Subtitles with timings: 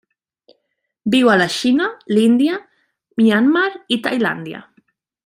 [1.15, 2.57] Viu a la Xina, l'Índia,
[3.21, 4.65] Myanmar i Tailàndia.